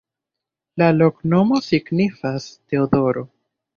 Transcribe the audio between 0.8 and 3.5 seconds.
La loknomo signifas: Teodoro.